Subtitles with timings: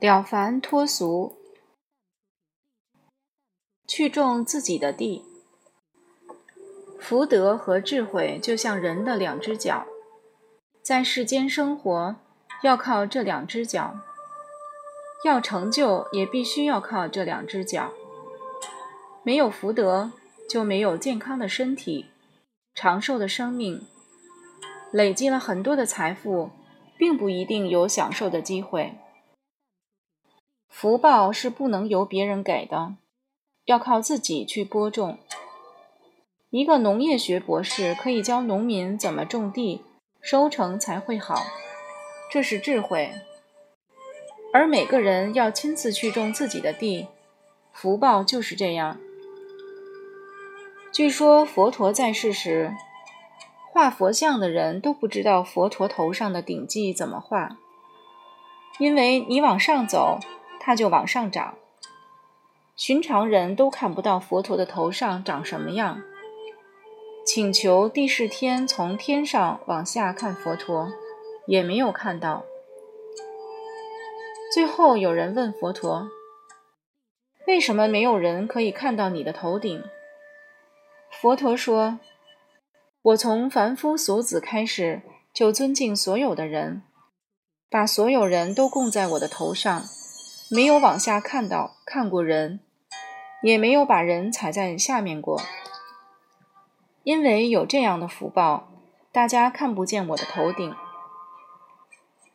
[0.00, 1.36] 了凡脱俗，
[3.84, 5.24] 去种自己的地。
[7.00, 9.86] 福德和智慧就像人的两只脚，
[10.82, 12.14] 在世间生活
[12.62, 13.96] 要靠这两只脚，
[15.24, 17.92] 要成就也必须要靠这两只脚。
[19.24, 20.12] 没有福德，
[20.48, 22.06] 就没有健康的身体、
[22.72, 23.84] 长寿的生命。
[24.92, 26.50] 累积了很多的财富，
[26.96, 28.96] 并不一定有享受的机会。
[30.80, 32.94] 福报是不能由别人给的，
[33.64, 35.18] 要靠自己去播种。
[36.50, 39.82] 一个农业学博士可以教农民怎么种地，
[40.20, 41.42] 收成才会好，
[42.30, 43.10] 这是智慧。
[44.52, 47.08] 而每个人要亲自去种自己的地，
[47.72, 49.00] 福报就是这样。
[50.92, 52.72] 据说佛陀在世时，
[53.72, 57.56] 画佛像的人都不知道佛陀头上的顶髻怎么画，
[58.78, 60.20] 因为你往上走。
[60.68, 61.54] 它就往上涨，
[62.76, 66.02] 寻常人都看不到佛陀的头上长什么样。
[67.24, 70.92] 请求地势天从天上往下看佛陀，
[71.46, 72.44] 也没有看到。
[74.52, 76.10] 最后有人问佛陀
[77.48, 79.82] ：“为什么没有人可以看到你的头顶？”
[81.10, 81.98] 佛陀说
[83.00, 85.00] ：“我从凡夫俗子开始
[85.32, 86.82] 就尊敬所有的人，
[87.70, 89.82] 把所有人都供在我的头上。”
[90.50, 92.60] 没有往下看到看过人，
[93.42, 95.40] 也没有把人踩在下面过。
[97.02, 98.68] 因为有这样的福报，
[99.12, 100.74] 大家看不见我的头顶，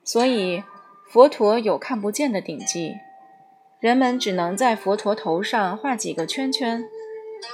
[0.04, 0.64] 所以
[1.08, 3.00] 佛陀有看不见的顶髻，
[3.80, 6.84] 人们只能在佛陀头上画几个圈圈，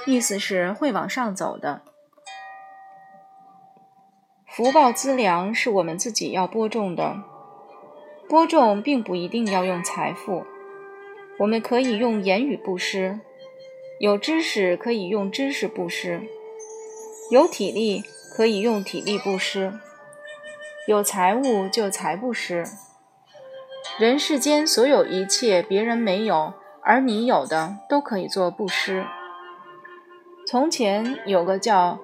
[0.06, 1.82] 意思是会往上走的。
[4.46, 7.22] 福报资粮是我们自己要播种的。
[8.30, 10.46] 播种并不一定要用财富，
[11.38, 13.18] 我们可以用言语布施；
[13.98, 16.20] 有知识可以用知识布施；
[17.32, 19.72] 有体力可以用体力布施；
[20.86, 22.64] 有财物就财布施。
[23.98, 26.54] 人世间所有一切别人没有
[26.84, 29.04] 而你有的，都可以做布施。
[30.46, 31.98] 从前有个叫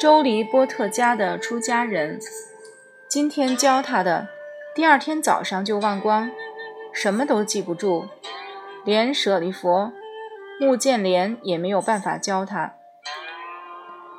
[0.00, 2.18] 周黎波特家的出家人。
[3.08, 4.26] 今天教他的，
[4.74, 6.28] 第二天早上就忘光，
[6.92, 8.08] 什么都记不住，
[8.84, 9.92] 连舍利佛、
[10.60, 12.74] 目犍连也没有办法教他。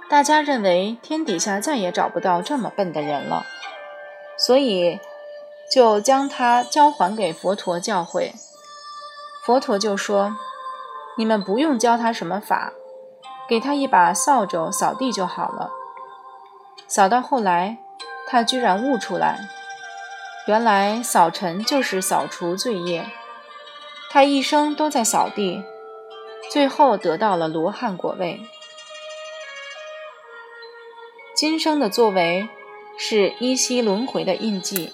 [0.09, 3.45] 大家认为天底下再也找不到这么笨的人了，
[4.37, 5.01] 所以
[5.69, 8.31] 就将他交还给佛陀教诲。
[9.43, 10.37] 佛陀就说
[11.17, 12.71] ：“你们不用教他什么法，
[13.49, 15.71] 给他一把扫帚扫地就好了。”
[16.87, 17.79] 扫到后来。
[18.29, 19.47] 他居然悟出来，
[20.47, 23.09] 原来扫尘就是扫除罪业。
[24.09, 25.63] 他一生都在扫地，
[26.51, 28.41] 最后得到了罗汉果位。
[31.35, 32.49] 今生的作为
[32.97, 34.91] 是依稀轮回的印记，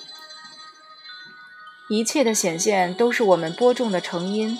[1.90, 4.58] 一切的显现都是我们播种的成因，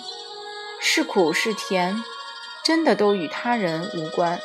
[0.80, 2.02] 是苦是甜，
[2.64, 4.40] 真的都与他人无关。